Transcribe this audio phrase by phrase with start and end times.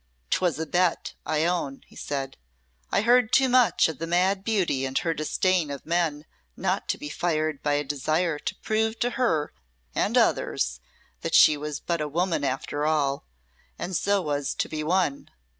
[0.31, 2.35] "'Twas a bet, I own," he said;
[2.91, 6.25] "I heard too much of the mad beauty and her disdain of men
[6.57, 9.53] not to be fired by a desire to prove to her
[9.93, 10.79] and others,
[11.21, 13.27] that she was but a woman after all,
[13.77, 15.29] and so was to be won.